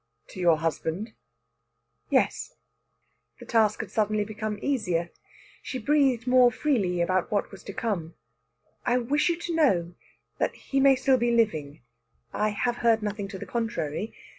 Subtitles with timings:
[0.29, 1.13] "To your husband?"
[2.09, 2.55] "Yes."
[3.37, 5.19] The task had become easier suddenly.
[5.61, 8.15] She breathed more freely about what was to come.
[8.83, 9.93] "I wish you to know
[10.39, 11.81] that he may be still living.
[12.33, 14.15] I have heard nothing to the contrary.